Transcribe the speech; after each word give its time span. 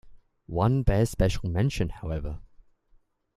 One 0.47 0.81
bears 0.81 1.11
special 1.11 1.47
mention, 1.51 1.89
however. 1.89 2.39